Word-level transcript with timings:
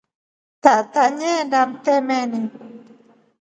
Tata 0.63 1.03
nyaenda 1.17 1.59
mtemani. 1.69 2.39